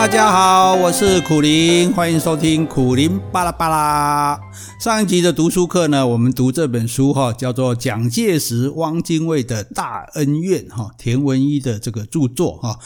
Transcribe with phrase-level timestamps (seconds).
[0.00, 4.40] 大家好，我是苦林，欢迎收听苦林巴拉巴拉。
[4.80, 12.78] 上一集的读书课呢，我们读这本书哈，叫做蒋介石、汪精卫的大恩怨哈，田文一的这个著作哈。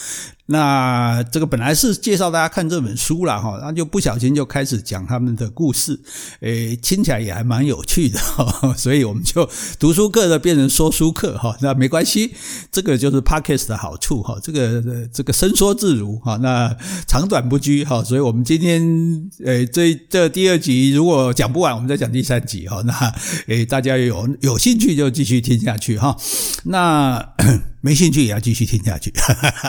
[0.46, 5.98] 那这个本来是介绍大家看这本书了哈，然后就不小心就开始讲他们的故事，
[6.40, 12.34] 诶，听起来也还蛮有趣的 哈，所以我们就读书课的变成说书课哈，那没关系，
[12.70, 22.92] 这个就是 Podcast 的好处哈，这个这个伸缩自如哈，那长短不拘哈，所以我们今天诶这这第二集如果讲不完，我们再讲第三集哈，那
[23.46, 26.16] 诶大家有有兴趣就继续听下去哈，
[26.64, 27.33] 那。
[27.80, 29.12] 没兴趣也要继续听下去，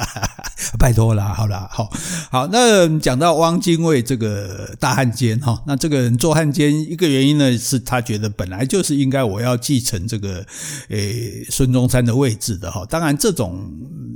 [0.79, 1.91] 拜托了，好了，好，
[2.31, 10.45] 好，那讲到汪精卫这个大汉奸哈，那这个人做汉奸一个原因呢，是他觉得本来就是应该我要继承这个
[10.89, 13.69] 诶孙中山的位置的哈，当然这种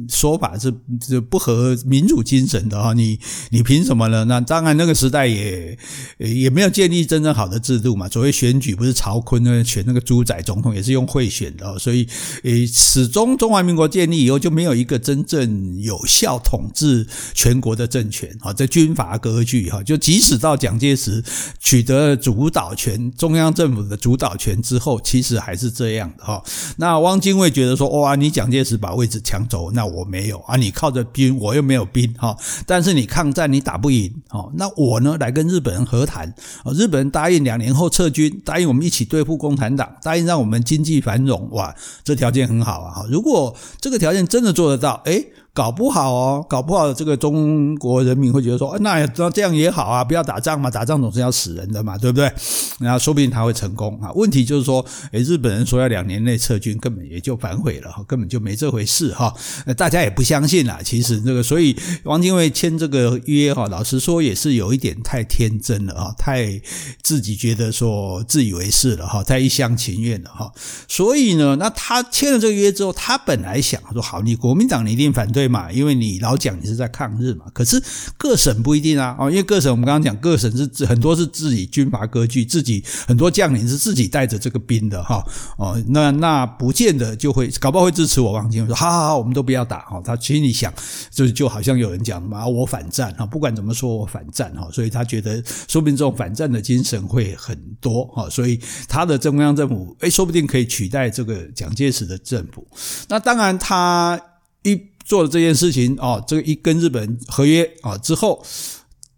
[0.07, 0.73] 说法是
[1.05, 4.23] 是不合民主精神的哈，你你凭什么呢？
[4.23, 5.77] 那当然那个时代也
[6.17, 12.07] 也没有建立真正好的制度嘛，所谓选举不是曹锟呢选那个朱载总统也是用贿选的，所以
[12.43, 13.89] 诶始终中中华民国。
[13.89, 21.23] 建立以后就没有一个真正有效统治全国的政权啊，这军阀割据哈，就即使到蒋介石
[21.59, 26.43] 取得主导权，中央政府的主导权之后，其实还是这样的哈。
[26.77, 34.13] 那汪精卫觉得说，哇，你蒋介石把位置抢走，那我没有啊，你靠着兵，我又没有兵哈，但是你抗战你打不赢，
[34.53, 36.31] 那我呢来跟日本人和谈，
[36.75, 43.38] 日本人答应两年后撤军，答应我们一起对付共产党，答应让我们经济繁荣，哇，这条件很好啊，如果
[43.79, 52.31] 这个条件真的做得到，哎搞不好哦，搞不好这个中国人民会觉得说，那那这样也好啊，不要打仗嘛，打仗总是要死人的嘛，对不对？
[52.79, 54.11] 然后说不定他会成功啊。
[54.13, 59.33] 问题就是说，诶日本人说要两年内撤军，根本也就反悔了，根本就没这回事哈。
[59.75, 60.79] 大家也不相信啦。
[60.83, 66.61] 其实这个，所以汪精卫签这个约哈，老实说也是有一点太天真了啊，太
[67.01, 70.49] 自己觉得说自以为是了哈，太一厢情愿了哈。
[70.87, 75.38] 所以呢，那他签了这个约之后，他本来想说，好，你国民党你一定反对。
[75.39, 77.81] 对嘛，因为你老讲你是在抗日嘛，可是
[78.17, 85.23] 各省不一定啊，哦，因为各省我们刚刚讲，各省是很多是自己军阀割据，自己很多将领是自己带着这个兵的哈，
[85.57, 90.73] 哦，那那不见得就会，搞不好会支持我汪精卫说，好好好，我们都不要打哈，他心里想，
[91.09, 102.67] 就就好像有人讲嘛，我反战哈，不管怎么说我反战哈，所以他觉得说不定这种反战的精神会很多哈，所以他的中央政府诶，说不定可以取代这个蒋介石的政府，
[103.07, 104.19] 那当然他
[104.63, 104.77] 一。
[105.09, 108.45] 做了这件事情哦，这个一跟日本合约啊之后，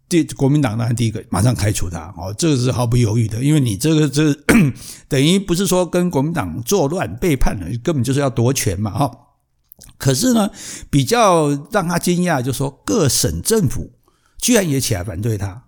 [0.08, 4.32] 第国民党当然第一个马上开除他哦，这个是毫不犹豫的，因为你这个这
[5.06, 9.10] 等于不是说跟国民党作乱背叛了，根本就是要夺权嘛哈。
[9.98, 10.50] 可是呢，
[10.88, 13.90] 比较让他惊讶，就是说各省政府
[14.38, 15.64] 居然也起来反对他，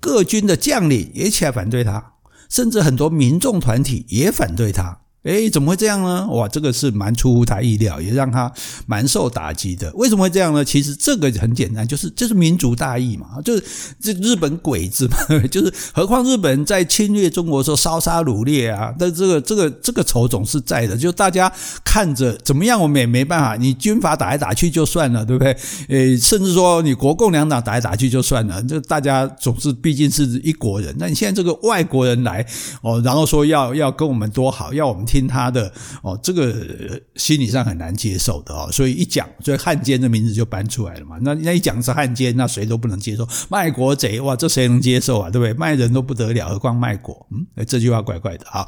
[0.00, 2.14] 各军的将领也起来反对他，
[2.48, 5.02] 甚至很多民众团体也反对他。
[5.28, 6.26] 诶，怎么会这样呢？
[6.28, 8.50] 哇，这个是蛮出乎他意料，也让他
[8.86, 9.92] 蛮受打击的。
[9.92, 10.64] 为什么会这样呢？
[10.64, 13.62] 其实这个很简单，就是就是民族大义嘛，就是
[14.00, 15.16] 这日本鬼子嘛，
[15.50, 20.96] 就是何况日本在侵略中国的时候烧杀掳掠啊，但这个这个这个仇总是在的。
[20.96, 21.52] 就大家
[21.84, 23.54] 看着怎么样，我们也没办法。
[23.56, 25.54] 你军阀打来打去就算了，对不对？
[25.88, 30.94] 诶，甚至说你国共两党打来打去就算了，这大家总是毕竟是一国人。
[30.98, 32.46] 那你现在这个外国人来
[32.80, 35.04] 哦，然后说要要跟我们多好，要我们。
[35.08, 41.18] 听听他的哦，这个心理上很难接受的哦，所以一讲，所以汉奸的名字就搬出来了嘛。
[41.22, 43.26] 那那一讲是汉奸，那谁都不能接受。
[43.48, 45.30] 卖国贼，哇，这谁能接受啊？
[45.30, 45.52] 对不对？
[45.54, 47.26] 卖人都不得了，何况卖国？
[47.32, 48.66] 嗯，这句话怪怪的啊。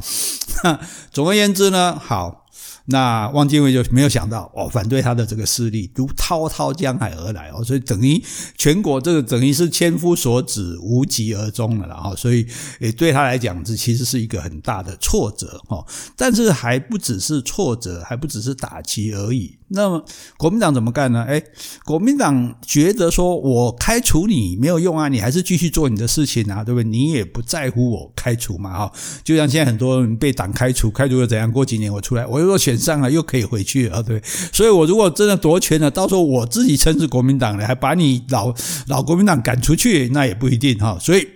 [1.13, 2.47] 总而言之呢，好。
[2.91, 8.23] 那汪精卫就没有想到哦，反对他的这个势力如滔滔江海而来哦，所以等于
[8.59, 12.47] 全国这个等于是千夫所指，无疾而终了哈，所以
[12.81, 15.85] 诶对他来讲，这其实是一个很大的挫折哈。
[16.17, 19.57] 但是还不只是挫折，还不只是打击而已。
[19.73, 20.05] 那么
[20.37, 21.25] 国民党怎么干呢？
[21.29, 21.43] 诶
[21.85, 26.89] 国民党觉得说我开除你没有用啊，你还是继续做你的事情啊，对不对？
[26.89, 28.93] 你也不在乎我开除嘛哈。
[29.23, 31.51] 就像现在很多人被党开除，开除又怎样？
[31.51, 34.21] 过几年我出来，我又选上了，又可以回去啊，对。
[34.53, 38.53] 所以我如果真的夺权了，到时候我自己称是国民党的，还把你老
[38.89, 40.99] 老国民党赶出去，那也不一定哈。
[41.01, 41.29] 所以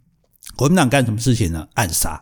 [0.56, 1.66] 国民党干什么事情呢？
[1.74, 2.20] 暗杀。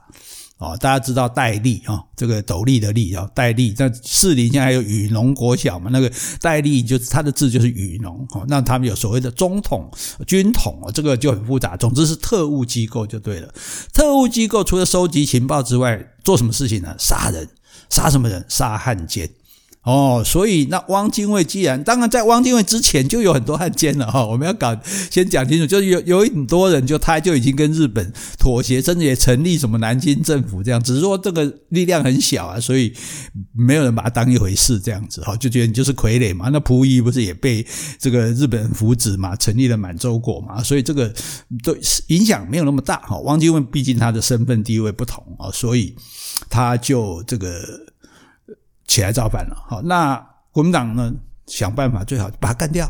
[0.59, 3.75] 哦，大家知道戴笠啊，这个斗笠的笠啊，戴笠。
[3.77, 5.91] 那市里现在还有雨农国小嘛？
[5.93, 6.11] 那个
[6.41, 8.27] 戴笠就是他的字就是雨农。
[8.31, 9.91] 哦，那他们有所谓的中统、
[10.27, 11.77] 军统，这个就很复杂。
[11.77, 13.53] 总之是特务机构就对了。
[13.93, 16.95] 特务机构除了收集情报之外，做什么事情呢？
[16.99, 17.47] 杀人，
[17.91, 18.43] 杀什么人？
[18.49, 19.29] 杀汉奸。
[19.87, 24.77] 哦，所以那汪精卫既然，当然在汪精卫之前就有很多汉奸了哈，我们要搞
[25.13, 32.93] 先讲清楚，就是有有很多人就他就已经跟日本妥协，甚至也成立什么南京政府这样，只是说这个力量很小啊，所以
[33.53, 36.49] 没有人把他当一回事这样子哈，就觉得你就是傀儡嘛。
[36.49, 37.65] 那溥仪不是也被
[37.97, 41.15] 这个日本人扶植嘛，成立了满洲国嘛，所以这个
[41.63, 41.79] 对
[42.09, 43.21] 影响没有那么大哈。
[43.21, 45.95] 汪精卫毕竟他的身份地位不同啊，所以
[46.51, 47.87] 他就这个。
[48.97, 50.17] 起来造反了，好，那
[50.51, 51.13] 国民党呢，
[51.47, 52.89] 想办法最好把他干掉，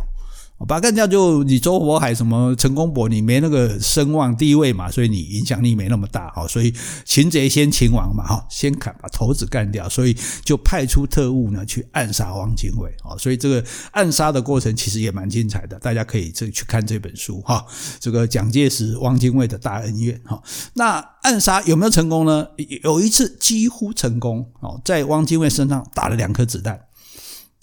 [0.64, 6.72] 把他干掉就你周佛海什么陈公博，你没那个声望地位嘛，所以你影响力没那么大，好，所以
[7.04, 17.66] 擒贼先擒王嘛，哈，先砍把头子干掉，所以就派出特务呢去暗杀汪精卫，啊，所以这个暗杀的过程其实也蛮精彩的，大家可以这去看这本书哈，
[17.98, 20.40] 这个蒋介石汪精卫的大恩怨，哈，
[20.74, 21.04] 那。
[21.26, 22.46] 暗杀有没有成功呢？
[22.84, 26.80] 有一次几乎成功哦，在汪精卫身上打了两颗子弹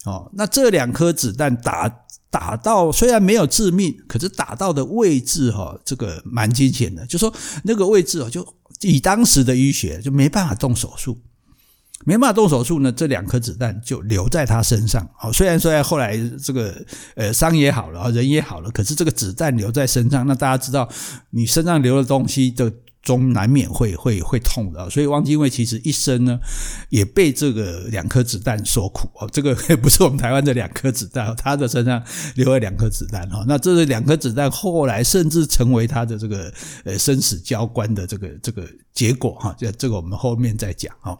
[0.04, 0.30] 哦。
[0.34, 1.88] 那这两颗子弹打
[2.34, 7.06] 打到虽然没有致命，可是打到的位置哈，这个蛮惊险的。
[7.06, 7.32] 就说
[7.64, 8.44] 那个位置哦，就
[8.82, 11.22] 以当时的医学就没办法动手术，
[12.06, 15.32] 没办法动手术呢，这两颗子弹就留在他身上哦。
[15.32, 16.84] 虽然说后来这个
[17.16, 20.90] 呃伤也好了，人也好了，可是这个子弹留在身上，那大家知道
[21.30, 22.74] 你身上留的东西的。
[23.04, 26.40] 中难免会会会痛的，所以汪精卫其实一生呢
[26.90, 29.30] 也被这个两颗子弹所苦哦。
[29.32, 32.02] 这个不是我们台湾的两颗子弹，他的身上
[32.36, 33.44] 留了两颗子弹哈。
[33.46, 36.52] 那这两颗子弹后来甚至成为他的这个
[36.86, 39.54] 呃生死交关的这个这个结果哈。
[39.60, 41.20] 这这个我们后面再讲哈。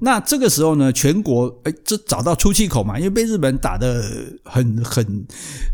[0.00, 4.02] 那这个时候呢，全国哎这找到出气口嘛，因为被日本打得
[4.44, 5.26] 很很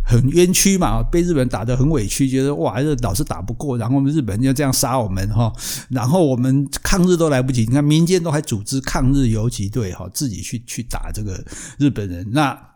[0.04, 5.52] 很冤屈嘛，被日本打得很委屈，觉得哇，这老是打不过，然后日本就这样杀我们哈，
[5.90, 11.44] 然后我们抗日都来不及，你看民间都还组织抗日游击队哈，自己去去打这个
[11.78, 12.73] 日本人那。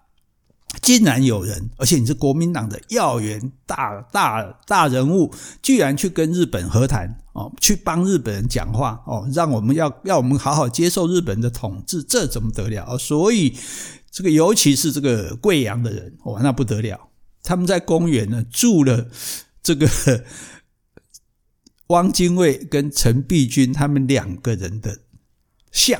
[0.82, 5.32] 竟然有人，而且你是国民党的要员、大大大人物，
[5.62, 12.98] 居然去跟日本和谈哦，去帮日本人讲话哦，让我们要要我们好好接受日本的统治，这怎么得了？
[12.98, 13.56] 所以
[14.10, 17.08] 这个尤其是这个贵阳的人，哇，那不得了！
[17.42, 19.08] 他们在公园呢住了
[19.62, 19.88] 这个
[21.88, 24.98] 汪精卫跟陈璧君他们两个人的
[25.72, 25.98] 像。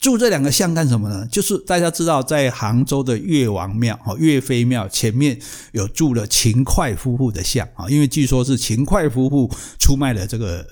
[0.00, 1.26] 住这两个像干什么呢？
[1.30, 5.38] 就是大家知道，在杭州的岳王庙、哦岳飞庙前面
[5.72, 10.66] 有住了秦桧夫妇的像啊，因为据说是秦桧夫妇出卖了这个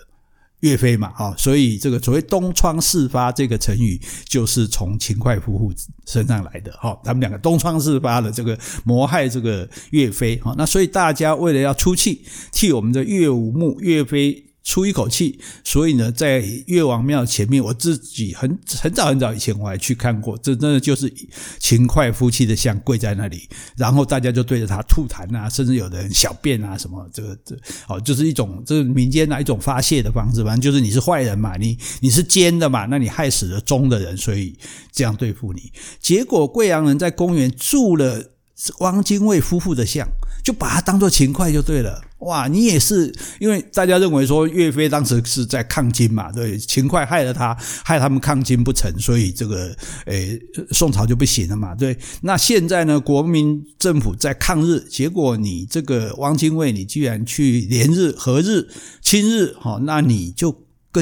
[0.61, 5.71] 岳飞嘛，哈，所以这个所谓东窗事发这个成语就是从秦桧夫妇
[6.07, 14.48] 身上来的，哈，他们两个东窗事发的这个谋害这个岳飞，哈，那所以大家为了要出气，替我们的岳武穆岳飞。
[14.69, 18.47] 出一口气，所以呢，在岳王庙前面，我自己很
[18.83, 21.11] 很早很早以前我还去看过，这真的就是
[21.59, 23.49] 秦桧夫妻的像跪在那里，
[23.79, 27.57] 然后大家就对着他吐痰啊，甚至有的人小便啊什么，这个这
[27.89, 34.55] 哦，就是一种这是民间哪一种发泄的方式，反正就是你是坏人嘛，你你是奸的嘛，那你害死了忠的人，所以
[34.93, 35.73] 这样对付你。
[35.99, 38.23] 结果贵阳人在公园住了
[38.81, 40.07] 汪精卫夫妇的像，
[40.43, 42.01] 就把他当作秦桧就对了。
[42.21, 49.73] 哇，你也是，因为大家认为说岳飞当时是在抗金嘛，对，秦桧害了他，害他们抗金不成，所以这个
[50.07, 50.37] 诶
[50.73, 51.97] 宋朝就不行了嘛，对。
[52.23, 58.69] 那现在呢，国民政府在抗日，结果你这个汪精卫，你居然去联日、合日、
[59.01, 60.51] 亲日，好，那你就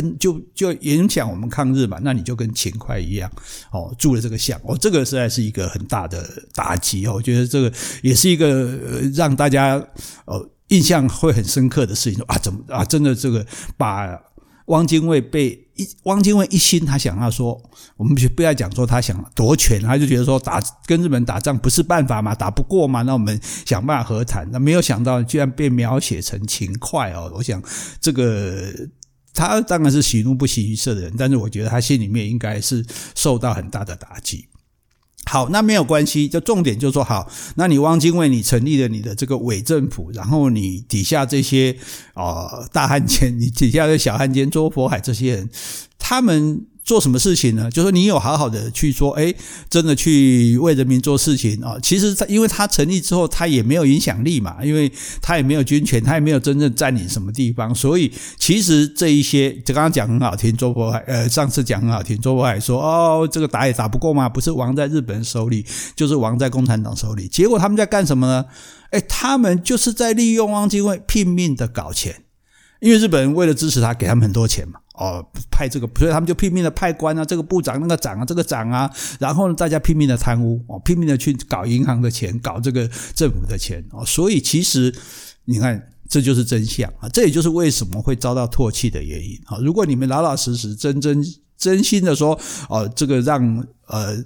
[0.00, 3.31] 跟就就影响我们抗日嘛，那你就跟秦桧一样，
[3.71, 7.73] 哦，住了这个像，哦，这个实在是一个很大的打击哦，我觉得这个
[8.03, 8.79] 也是一个
[9.15, 9.83] 让大家
[10.26, 10.49] 哦。
[10.71, 12.85] 印象会很深刻的事情，啊，怎么啊？
[12.85, 14.21] 真的这个把
[14.65, 17.57] 汪精卫被一汪精卫一心，他想要说，
[17.97, 24.45] 我们不要讲说他想夺权，他就觉得说打跟日本打仗不是办法嘛，打不过嘛，那我们想办法和谈。
[24.50, 27.31] 那没有想到居然被描写成秦桧哦！
[27.37, 27.62] 我想
[28.00, 28.73] 这个
[29.37, 34.47] 他当然是喜怒不形于色的人，但是我觉得他心里面应该是受到很大的打击。
[35.26, 41.76] 好，那没有关系，就重点就说好，那你汪精卫，你成立了你的这个伪政府，然后你底下这些
[42.14, 45.50] 啊、大汉奸，你底下的小汉奸周佛海这些人，
[45.99, 46.66] 他们。
[46.87, 47.69] 做什么事情呢？
[47.69, 49.35] 就是你有好好的去说，诶，
[49.69, 51.76] 真的去为人民做事情啊。
[51.83, 54.90] 其实他因为他成立之后，他也没有影响力嘛，因为
[55.21, 57.75] 他也没有军权，他也没有真正占领什么地方。
[57.75, 65.66] 所以其实这一些，就刚刚讲很好听，周佛海，呃，上次讲很好听，周佛海说，哦，这个打也打不过嘛，不是亡在日本人手里，
[65.97, 67.26] 就是亡在共产党手里。
[67.26, 68.45] 结果他们在干什么呢？
[68.93, 72.23] 诶，他们就是在利用汪精卫拼命的搞钱。
[72.78, 84.95] 因为日本人为了支持他，给他们很多钱嘛，哦，派这个，所以他们就拼命的派官啊，这个部长、那个长啊、这个长啊，然后呢，大家拼命的贪污哦，拼命的去搞银行的钱，搞这个政府的钱哦，所以其实
[85.45, 89.59] 你看，这就是真相啊，这也就是为什么会遭到唾弃的原因啊。
[89.59, 91.25] 如果你们老老实实、真真
[91.57, 92.38] 真心的说，
[92.69, 94.25] 哦，这个让呃。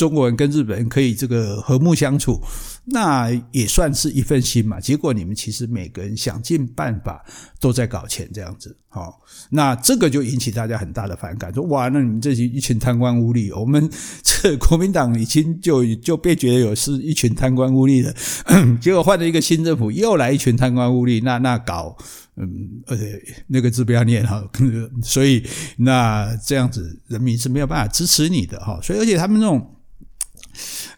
[0.00, 2.40] 中国人跟日本人可以这个和睦相处，
[2.86, 4.80] 那也算是一份心嘛。
[4.80, 7.22] 结果你们其实每个人想尽办法
[7.60, 13.90] 都在搞钱，这样子，好，那这个就引起大家很大的反感，说哇，那你们这些一群贪官污吏，我们
[14.22, 18.14] 这国民党已经就就被觉得有是一群贪官污吏了，
[18.80, 21.94] 结果换了一个新政府，又来一群贪官污吏，那那搞，
[22.36, 22.48] 嗯，
[22.86, 24.42] 而且那个字不要念哈，
[25.04, 29.76] 所以那这样子人民是没有办法支持你的哈，所以而且他们那种。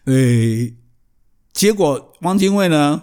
[0.05, 0.73] 诶，
[1.53, 3.01] 结果汪精卫呢，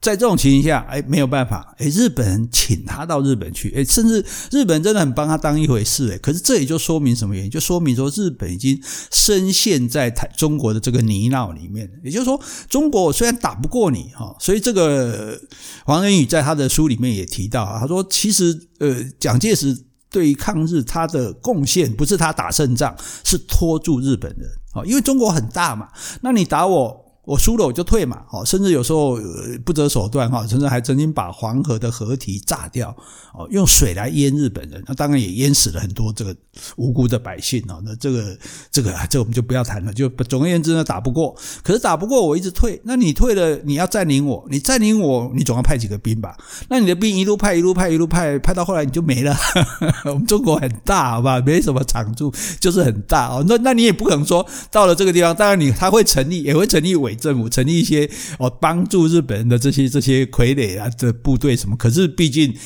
[0.00, 7.50] 在这种情形下，哎，没有办法，哎，日本人请他到日本去，哎，甚至日本人真的很帮他当一回事，哎，可是这也就说明什么原因？
[7.50, 8.80] 就说明说日本已经
[9.10, 11.90] 深陷在台中国的这个泥淖里面。
[12.02, 15.40] 也就是说，中国虽然打不过你哈，所以这个
[15.84, 19.84] 黄仁宇在他的书里面也提到，他说其实呃，蒋介石。
[20.10, 24.48] 对于抗日，他的贡献不是他打胜仗，是拖住日本人。
[24.86, 25.88] 因为中国很大嘛，
[26.20, 27.07] 那你打我。
[27.28, 29.18] 我输了我就退嘛，哦，甚至有时候
[29.62, 32.88] 不择手段哈，甚至还曾经把黄河的河堤炸掉，
[33.34, 36.34] 哦，用水来淹日本人，那当然也淹死了很多这个
[36.76, 37.82] 无辜的百姓哦。
[37.84, 38.34] 那这个
[38.70, 39.92] 这个这我们就不要谈了。
[39.92, 46.34] 就总而言之呢，打不过，可是打不过我一直退，那你退了，你要占领我，你占领我，你总要派几个兵吧？
[46.70, 49.36] 那你的兵一路派一路派一路派，派到后来你就没了。
[50.06, 53.44] 我们中国很大，好吧，没什么长处，就是很大哦。
[53.46, 57.17] 那那你也不可能说到了这个地方，当然你他会成立，也会成立伪。
[57.18, 58.08] 政府成立一些
[58.38, 61.76] 哦，帮助日本人的这些这些傀儡啊的部队什么？
[61.76, 62.56] 可是毕竟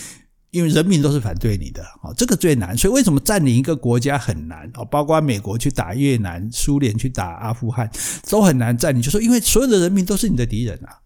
[0.50, 2.76] 因为人民都是反对你的哦，这个最难。
[2.76, 4.84] 所以为什么占领一个国家很难哦？
[4.84, 7.90] 包括美国去打越南，苏联去打阿富汗
[8.28, 11.01] 都很难占领，就说因为所有的人民都是你的敌人啊。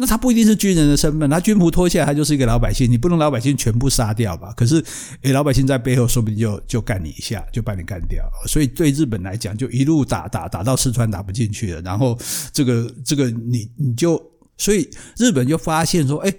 [0.00, 2.90] 那他不一定是军人的身份，他军服脱下来，他就是一个老百姓。
[2.90, 4.50] 你不能老百姓全部杀掉吧？
[4.56, 4.82] 可是，
[5.20, 8.24] 诶，老百姓在背后说不定就就干你一下，就把你干掉。
[8.46, 12.18] 所以对日本来讲，就一路打打打到四川打不进去了，然后
[12.50, 14.18] 这个这个你你就，
[14.56, 14.88] 所以
[15.18, 16.34] 日本就发现说，哎。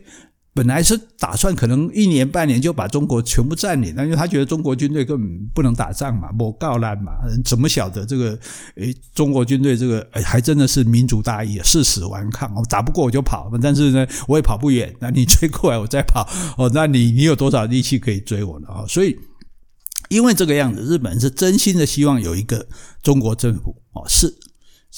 [0.54, 7.14] 本来是打算可能一年半年就把中国全部占领，那因为他觉得中国军队根本不能打仗嘛，没够烂嘛，
[7.46, 8.38] 怎么晓得这个？
[8.76, 16.28] 诶，中国军队这个诶还真的是民族大义，誓死顽抗，我打不过我就跑，但是呢，我也跑不远，那你追过来我再跑，
[16.58, 18.68] 哦，那你你有多少力气可以追我呢？
[18.68, 19.18] 啊，所以
[20.10, 22.68] 因为这个样子，日本是真心的希望有一个
[23.02, 24.38] 中国政府，哦，是。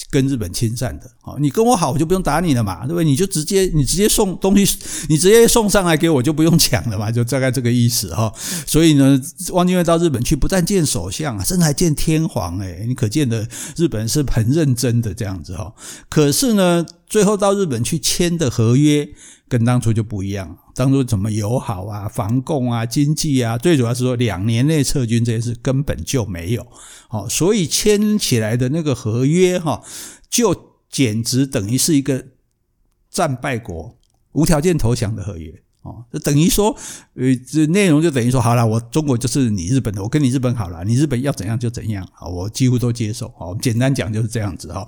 [0.09, 3.03] 跟日本亲善的，好，你跟我好，我就不用打你了嘛，对不对？
[3.03, 8.33] 你就直接你直接送东西，你直接送上来给我，就不用抢了嘛，就大概这个意思哈。
[8.65, 9.21] 所以呢，
[9.51, 15.71] 汪精卫到日本去，不但见首相，甚至还见天皇，诶，你可见的日本是很认真的这样子哈。
[16.09, 19.07] 可是呢，最后到日本去签的合约
[19.47, 26.65] 跟当初就不一样，当初怎么友好啊、防共啊、经济啊，最主要是说两年内撤军这些事根本就没有。
[27.07, 29.83] 好，所以签起来的那个合约哈，
[30.29, 32.25] 就简直等于是一个
[33.09, 33.97] 战败国
[34.31, 35.53] 无条件投降的合约
[35.83, 36.75] 哦，就等于说，
[37.15, 43.27] 呃，这内容就等于说，好了，我中国就是你日本的，我跟你日本好了，你日本要怎样就怎样，好，我几乎都接受。
[43.37, 44.87] 好，简单讲就是这样子哈。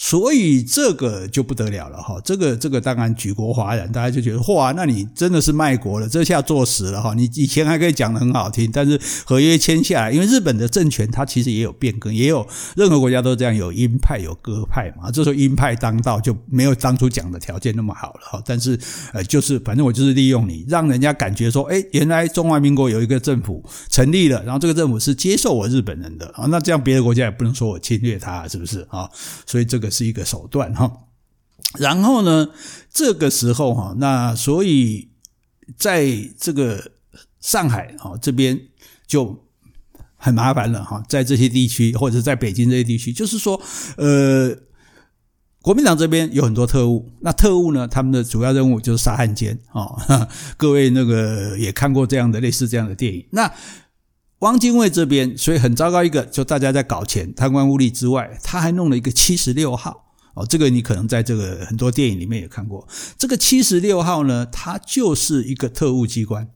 [0.00, 7.14] 所以这个就不得了了哈，这个这个当然举国哗然，大家就觉得哇，那你真的是卖国了，这下坐实了哈。
[7.14, 15.10] 你以前还可以讲得很好听，但是合约签下来，因为日本的政权它其实也有变更，也有任何国家都这样，有鹰派有鸽派嘛。
[15.10, 18.40] 这时候鹰派当道就没有当初讲的条件那么好了哈。
[18.46, 18.78] 但是
[19.12, 29.10] 呃，就是反正我就是利用你，让人家感觉说，哎，原来中华民国有一个政府成立了，然后这个政府是接受我日本人的啊，那这样别的国家也不能说我侵略他，是不是啊？
[29.44, 29.87] 所以这个。
[29.90, 31.04] 是一个手段哈，
[31.78, 32.48] 然后呢，
[32.90, 35.08] 这个时候哈，那所以
[35.76, 36.06] 在
[36.38, 36.92] 这个
[37.40, 38.60] 上海哈这边
[39.06, 39.44] 就
[40.16, 43.60] 很麻烦了哈，在这些地区或者在北京这些地区，就是说，
[43.96, 44.56] 呃，
[45.60, 50.28] 国民党这边有很多特务，那特务呢，他们的主要任务就是杀汉奸啊。
[50.56, 53.52] 各位那个也看过这样的类似这样的电影，那。
[54.40, 62.86] 汪精卫这边，所以很糟糕一个，就大家在搞钱、贪官污吏之外，他还弄了一个七十六号哦，这个你可能在这个很多电影里面也看过。
[63.18, 66.48] 这个七十六号呢，它就是一个特务机关，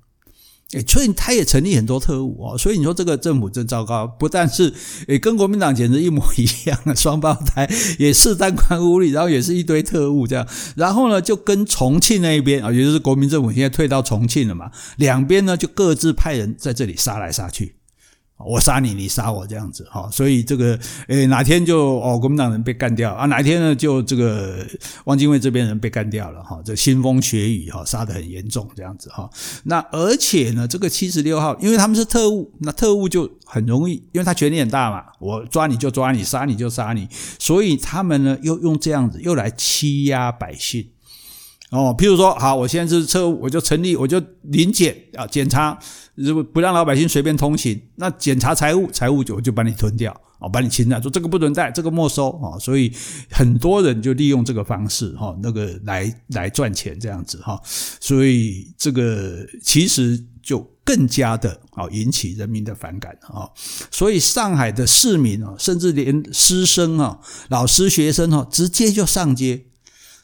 [0.80, 4.72] 所以他也成立很多特务哦，所以你说这个政府真糟糕，不但是
[5.06, 17.74] 诶跟国民党简直一模一样，双胞胎也是贪官污吏，然后也是一堆特务这样，然后呢就跟重庆那一边啊，也就是国民政府现在退到重庆了嘛，两边呢就各自派人在这里杀来杀去。
[18.44, 23.26] 我杀你，你杀我，这样子哈，所以这个诶，哪天就哦，国民党人被干掉啊？
[23.26, 24.66] 哪天呢，就这个
[25.04, 26.60] 汪精卫这边人被干掉了哈？
[26.64, 29.28] 这腥风血雨哈，杀得很严重，这样子哈。
[29.64, 37.08] 那而且呢，这个七十六号，因为他们是特务，那特务就很容易，因为他权力很大嘛，我抓你就抓你，杀你就杀你，
[37.38, 40.91] 所以他们呢又用这样子又来欺压百姓。
[41.72, 45.78] 哦，譬如说，好，我现在是车务，我就成立，我就临检啊，检查，
[46.14, 52.92] 如果不让老百姓随便通行，那检查财务，财务就我就把你吞掉，哦，把你侵占，说这个不准带，这个没收，哦，所以
[53.30, 63.50] 很多人就利用这个方式，哈，那个来来赚钱这样子，哈，所以这个其实就更加的啊引起人民的反感，哦，
[63.90, 69.64] 所以上海的市民啊，甚至连师生啊、老师、学生哦，直接就上街。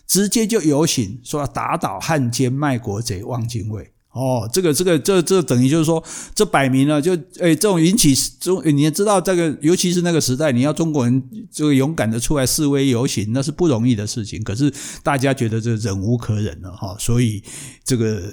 [0.08, 3.92] 直接就游行，说要打倒汉奸卖国贼汪精卫。
[4.10, 6.02] 哦，这个这个这这等于就是说，
[6.34, 11.22] 这摆明了就诶这种引起中，你也知道这个，尤其是那个时代，你要中国人
[11.52, 14.42] 这个勇敢的出来示威游行，那是不容易的事情。
[14.42, 14.72] 可是
[15.04, 17.40] 大家觉得这忍无可忍了哈，所以
[17.84, 18.32] 这个。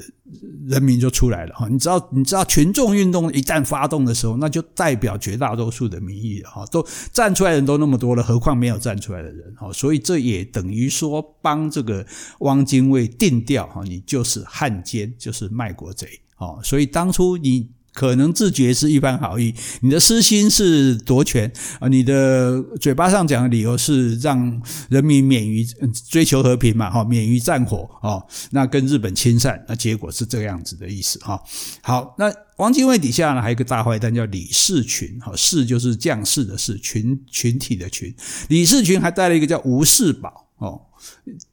[0.67, 12.05] 人民就出来了哈，你知道，你知道群众运动一旦发动的时候，那就代表绝大多数的民意哈，都站出来的人都那么多了，何况没有站出来的人哈，所以这也等于说帮这个
[12.39, 17.69] 汪精卫定调哈，你就是汉奸，就是卖国贼哦，所以当初你。
[17.95, 21.49] 可能自觉是一番好意，你的私心是夺权
[21.79, 25.65] 啊，你的嘴巴上讲的理由是让人民免于
[26.09, 28.21] 追求和平嘛，哈，免于战火啊，
[28.51, 31.41] 那跟日本亲善，那结果是这个样子的意思哈。
[31.81, 38.13] 好，那汪精卫底下呢还有一个大坏蛋叫李士群，哈，士就是将士的士，群群体的群，
[38.49, 40.81] 李士群还带了一个叫吴士宝，哦，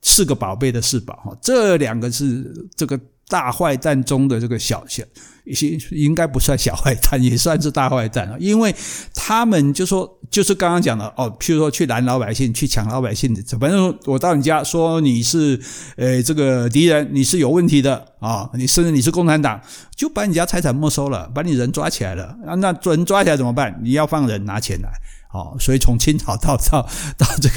[0.01, 2.99] 四个宝贝的士宝，哈，这两个是这个。
[3.29, 5.03] 大坏蛋中的这个小小，
[5.45, 8.75] 一些应该不算小坏蛋，也算是大坏蛋啊， 因为
[9.15, 15.61] 他们就说，就是刚刚讲的哦，譬如说去拦老百姓，去抢老百姓的，反正我到你家说你是
[15.97, 19.61] 呃这个敌人，你是有问题的啊，你甚至你是共产党，
[19.97, 23.81] 就把你家财产没收了，把你人抓起来了啊，那人抓起来怎么办？
[23.83, 24.91] 你要放人拿钱来，
[25.33, 26.89] 哦，所以从清朝到到
[27.19, 27.49] 到这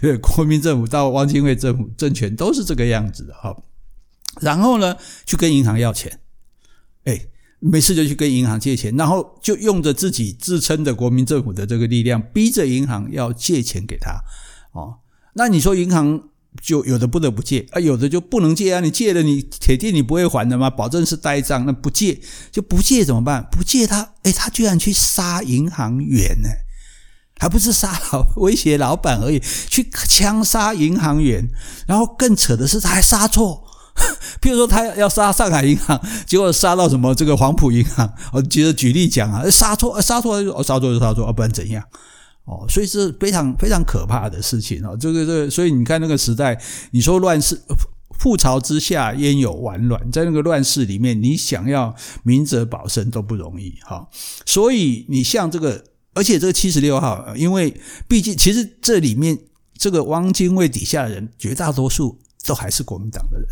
[0.00, 3.56] 个国民政府到汪精卫政府政权都是这个样子的哈。
[4.40, 6.20] 然后呢，去跟银行要钱，
[7.04, 7.20] 哎，
[7.64, 14.20] 没事就去跟银行借钱，然后就用着自己自称的国民政府的这个力量，逼着银行要借钱给他，
[14.72, 14.96] 哦，
[15.34, 16.20] 那你说银行
[16.60, 22.20] 就有的不得不借啊，有的就不能借啊，你借了你铁定你不会还的嘛，保证是呆账，那不借
[22.50, 23.46] 就不借怎么办？
[23.52, 26.48] 不借他，哎，他居然去杀银行员呢，
[27.38, 31.48] 还不是杀老威胁老板而已，去枪杀银行员，
[31.86, 33.62] 然后更扯的是他还杀错。
[34.40, 41.82] 譬如说，他要杀上海银行，结果杀到什么这个黄埔银行，我觉得举例讲啊，杀错，杀错就杀错就杀错，不然怎样？
[42.44, 44.96] 哦，所以是非常非常可怕的事情哦。
[44.98, 46.60] 这个这个，所以你看那个时代，
[46.90, 47.60] 你说乱世，
[48.18, 50.10] 覆巢之下焉有完卵？
[50.10, 54.08] 在那个乱世里面，你想要明哲保身都不容易哈。
[54.44, 55.84] 所以你像这个，
[56.14, 59.38] 而且这个七十六号，因为毕竟其实这里面
[59.78, 63.46] 这个汪精卫底下的人，绝大多数都还是国民党的人。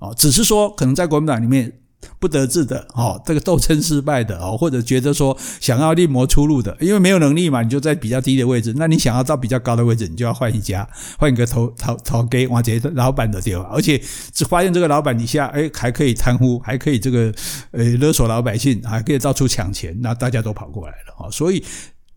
[0.00, 1.72] 哦，只是说可能在国民党里面
[2.18, 14.00] 不得志的，哦，这个斗争失败的，哦，或者觉得说想要另谋出路的，因为没有能力嘛，你就在比较低的位置，那你想要到比较高的位置，你就要换一家，换一个头头头给往这老板的地方，而且
[14.32, 17.32] 只发现这个老板底下，哎，还可以贪污，还可以这个
[17.72, 21.62] 呃勒索老百姓，还可以到处抢钱，那大家都跑过来了，哦，所以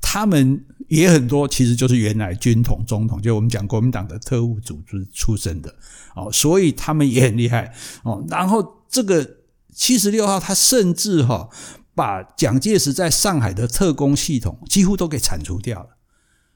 [0.04, 5.74] 他们也很多，其实就是原来军统、中统，就我们讲国民党的特务组织出身的。
[6.16, 8.24] 哦，所以他们也很厉害哦。
[8.30, 9.28] 然后这个
[9.74, 11.50] 七十六号，他甚至哈
[11.96, 15.90] 把蒋介石在上海的特工系统几乎都给铲除掉了。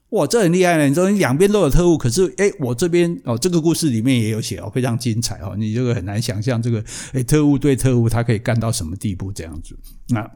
[0.09, 0.87] 哇，这很厉害呢！
[0.87, 5.53] 你说两边都有特务，可是诶，我这边哦，这个故事里面也有写哦，非常精彩哦。
[5.57, 6.83] 你这个很难想象，这个
[7.13, 9.77] 诶，特务对特务，他可以干到什么地步这样子？
[10.09, 10.29] 那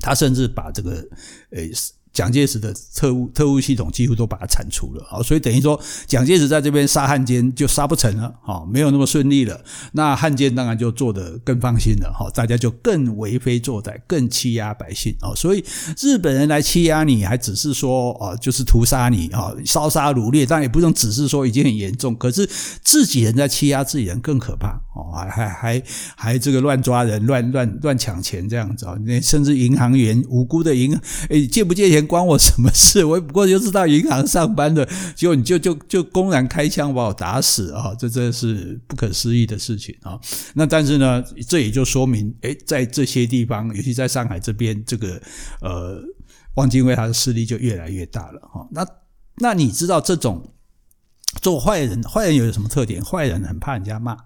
[0.00, 1.08] 他甚至把这个
[1.52, 1.70] 诶
[2.12, 9.60] 蒋介石的特务特务系统几乎都把它铲除了啊，所以等于说蒋介石在这边杀汉奸就杀不成了啊，没有那么顺利了。
[9.92, 15.30] 那汉奸当然就做得更放心了哈，大家就更为非作歹，更欺压百姓啊。
[15.36, 15.64] 所以
[16.00, 22.16] 日本人来欺压你，还只是说啊，就是屠杀你啊，烧杀掳掠，但也不用只是说已经很严重。
[22.16, 22.48] 可是
[22.82, 25.82] 自己人在欺压自己人更可怕哦，还还还
[26.16, 31.97] 还这个乱抓人、乱乱乱抢钱这样子啊，那甚至银行员无辜的银诶借不借钱？
[32.06, 33.04] 关我什么事？
[33.06, 37.94] 我也不过就是到银行上班的，结果你就就就公然开枪把我打死啊！
[37.98, 40.18] 这真是不可思议的事情啊！
[40.54, 45.20] 那但是呢，这也就说明，诶，在这些地方，尤其在上海这边，这个
[45.60, 46.02] 呃，
[46.54, 48.66] 汪精卫他的势力就越来越大了哈。
[48.70, 48.86] 那
[49.36, 50.54] 那你知道这种
[51.40, 53.04] 做坏人，坏人有什么特点？
[53.04, 54.16] 坏人很怕人家骂。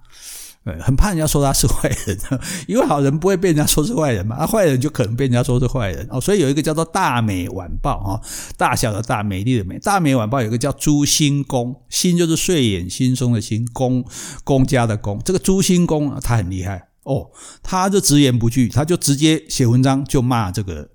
[0.64, 2.18] 呃，很怕人家说他是坏人，
[2.68, 8.20] 因为好人不会被人家说是坏人嘛，啊，坏人就可能被人家说是坏人哦，所以有一个叫做《大美晚报》哈，
[8.56, 14.04] 大小的大，美丽的美，《大美晚报》有一个叫朱兴公，兴就是睡眼惺忪的兴，公
[14.44, 17.30] 公家的公，这个朱兴公他很厉害哦，
[17.62, 20.88] 他就直言不惧，他就直接写文章就骂这个。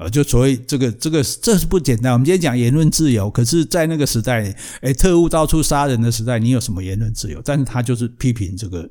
[0.00, 2.10] 呃，就所谓这个这个这是不简单。
[2.14, 7.38] 我们今天讲言论自由，可是，在那个时代，哎，特务到处杀人的时代，你有什么言论自由？
[7.44, 8.88] 但是他就是批评这个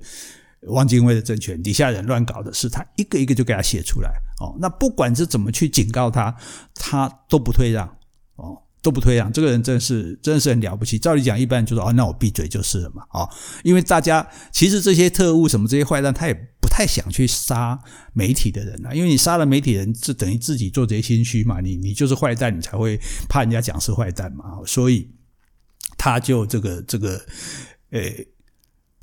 [0.67, 4.12] 汪精卫的政权底下人乱搞的事，他一个一个就给他写出来。
[4.39, 6.36] 哦，那不管是怎么去警告他，
[6.76, 7.89] 他都不退让。
[8.82, 10.98] 都不退让，这个人真是真是很了不起。
[10.98, 13.30] 照理讲，一般人就说：“哦，那我闭嘴就是了嘛。”哦，
[13.63, 17.78] 因为大家其实这些特务什么这些坏蛋，他也不太想去杀
[18.13, 21.60] 媒体的人啊，因为你杀了媒体人，就等于自己做贼心虚嘛。
[21.60, 24.46] 你你就是坏蛋，你才会怕人家讲是坏蛋嘛。
[24.65, 25.10] 所以
[25.98, 27.22] 他就这个这个，
[27.92, 28.28] 诶，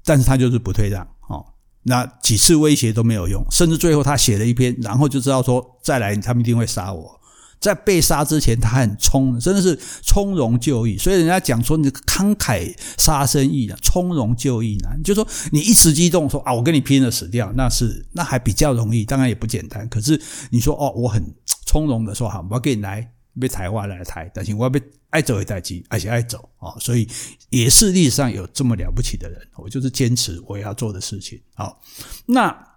[0.05, 1.45] 但是他就是不退让哦。
[1.83, 7.16] 那几次威胁都没有用，甚至最后他写了一篇，然后就知道说再来他们一定会杀我。
[7.59, 10.97] 在被杀之前，他很从，真的是从容就义。
[10.97, 15.03] 所以人家讲说，你慷慨杀生易啊，从容就义难。
[15.03, 19.89] 就说你一时激动说啊，我跟你拼了死掉，那是那还比较容易，当然也不简单。
[19.89, 21.23] 可是你说哦，我很
[21.65, 27.09] 从容的说好，我要跟你来，被台湾来台，但是我要被爱走一代机，而且爱走啊，所以
[27.49, 31.41] 也是历史上有这么了不起的人，我就是坚持我要做的事情。
[31.55, 31.81] 好，
[32.27, 32.76] 那。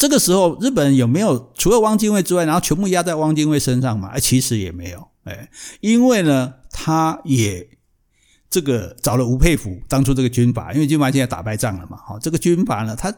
[0.00, 4.08] 这个时候，日本有没有除了汪精卫之外，然后全部压在汪精卫身上嘛？
[4.08, 5.50] 哎，其实也没有，哎，
[5.82, 7.68] 因为呢，他也
[8.48, 13.14] 这个找了吴佩孚当初这个军阀，因为军阀现在打败仗了嘛，好，这个军阀呢，他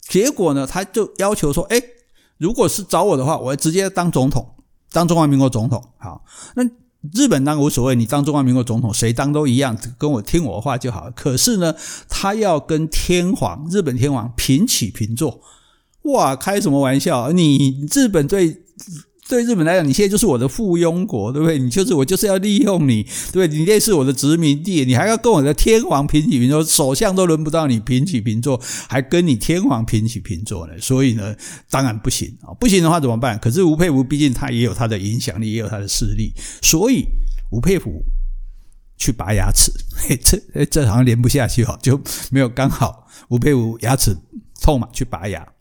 [0.00, 1.80] 结果呢，他就要求说，哎，
[2.38, 4.56] 如果是找我的话，我直接当总统，
[4.90, 6.24] 当中华民国总统，好，
[6.56, 6.64] 那
[7.12, 11.08] 日本当然无所谓，你当中华民国总统，谁当都一样，跟我听我的话就好。
[11.14, 11.72] 可是呢，
[12.08, 15.40] 他要跟天皇，日本天皇平起平坐。
[16.04, 17.32] 哇，开什么玩笑？
[17.32, 18.62] 你日本对
[19.26, 21.58] 对日本来讲，你现在就是我的附庸国，对不对？
[21.58, 23.58] 你就是我就是要利用你，对不对？
[23.58, 30.74] 你那是我的殖民地，你还要跟我的天皇平起平坐，首相都轮不到你平起平坐，还跟你天皇平起平坐呢？
[30.78, 31.34] 所以呢，
[31.70, 32.52] 当然不行啊！
[32.60, 33.38] 不行的话怎么办？
[33.38, 37.06] 可是吴佩孚毕竟他也有他的影响力，也有他的势力，所以
[37.50, 38.04] 吴佩孚
[38.98, 39.72] 去拔牙齿，
[40.06, 41.98] 嘿，这这好像连不下去哈，就
[42.30, 44.14] 没有刚好吴佩孚牙齿
[44.60, 45.53] 痛嘛，去拔牙。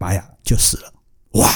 [0.00, 0.90] 拔牙就死了，
[1.32, 1.46] 哇，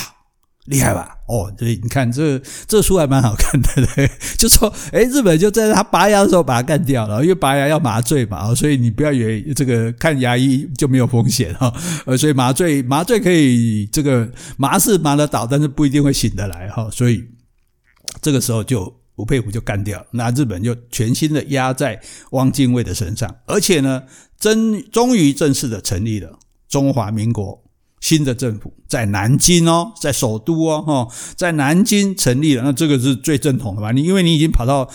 [0.66, 1.16] 厉害吧？
[1.26, 11.72] 哦，所以你看这这书还蛮好看的，对，就说，诶，日本就在他拔牙的时候把他干掉了，因为拔牙要麻醉嘛，所以你不要以为这个看牙医就没有风险哈，
[12.04, 17.24] 呃，所以麻醉麻醉可以这个麻是麻得倒，但是不一定会醒得来哈，所以
[18.20, 21.98] 这个时候就吴佩孚就干掉，那日本就全新的压在
[22.32, 24.02] 汪精卫的身上，而且呢，
[24.38, 27.63] 真终于正式的成立了中华民国。
[28.04, 33.92] 新的政府在南京哦，在首都哦，哈，在南京成立了，那这个是最正统的吧？
[33.92, 34.86] 你因为你已经跑到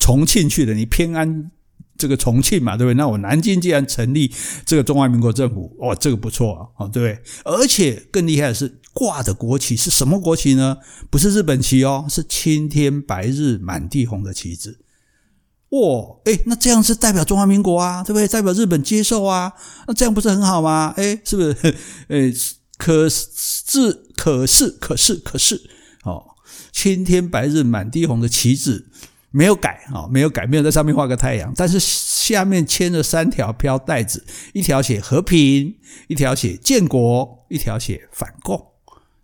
[0.00, 1.48] 重庆去了，你偏安
[1.96, 2.94] 这个重庆嘛，对不对？
[2.94, 4.32] 那我南京既然成立
[4.64, 7.22] 这个中华民国政府，哇，这个不错啊，对不对？
[7.44, 10.78] 而且更厉害的是挂的国旗是什么国旗呢？
[11.08, 14.76] 不是日本旗哦，是青天白日满地红的旗帜。
[15.80, 18.26] 哇，诶，那这样是代表中华民国啊，对不对？
[18.28, 19.52] 代表日本接受啊，
[19.86, 20.92] 那这样不是很好吗？
[20.96, 21.74] 诶，是不是？
[22.08, 22.34] 诶。
[22.78, 25.70] 可是，可是，可是，可是，
[26.04, 26.22] 哦，
[26.70, 28.86] 青天白日满地红的旗帜
[29.30, 35.74] 没有改啊，没有改，没有在上面画个太阳，但是下面牵着三条飘带子，一条写和平，
[36.08, 38.62] 一条写建国，一条写反共。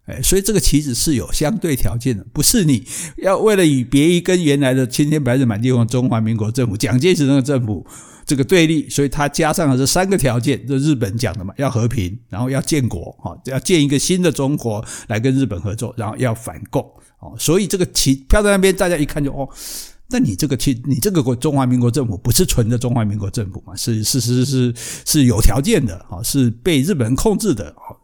[0.07, 2.85] 哎，所以这个棋子是有相对条件的，不是你
[3.19, 7.87] 要为了与别于跟原来的青天白日满地红中华民国政府蒋介石那个政府
[8.27, 16.83] 这个对立，所以他加上了这三个条件，就日本讲的嘛，要和平，然后要建国，哈，要建一个新的中国来跟日本合作，然后要反共，
[17.21, 19.49] 哦，所以这个旗飘在那边，大家一看就哦，
[20.11, 23.77] 那你这个旗，你这个国中华民国政府不是纯的中华民国政府嘛？
[23.77, 27.97] 是是是是是有条件的，哈，是被日本人控制的，哈，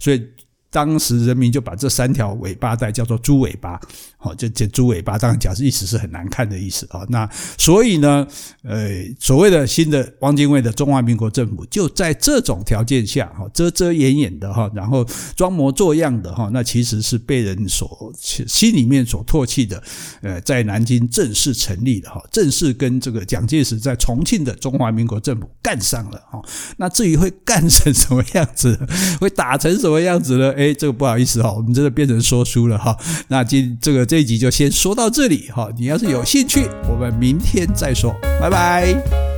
[0.00, 0.26] 所以。
[0.70, 3.80] 当时人民就把这三条尾巴带叫做猪尾巴，
[4.18, 7.00] 好，这这猪尾巴当然讲是意思是很难看的意思啊。
[7.08, 8.26] 那所以呢，
[8.62, 19.82] 呃，所谓的新的汪精卫的中华民国政府就在这种条件下，哈，遮遮掩掩的哈，然后装模作样的哈，那其实是被人所心里面所唾弃的，
[20.20, 26.42] 呃，在南京正式成立的哈，正式跟这个蒋介石在重庆的中华民国政府干上了哈。
[26.76, 28.78] 那至于会干成什么样子，
[29.20, 30.52] 会打成什么样子呢？
[30.56, 32.96] 哎，这个不好意思哈，我们真的变成说书了哈。
[33.28, 35.68] 那今这个这一集就先说到这里哈。
[35.76, 39.35] 你要是有兴趣，我们明天再说，拜拜。